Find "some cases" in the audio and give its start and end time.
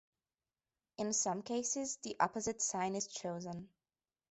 1.13-1.97